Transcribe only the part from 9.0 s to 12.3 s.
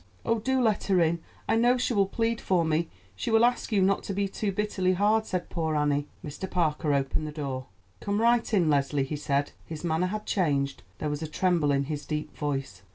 he said. His manner had changed; there was a tremble in his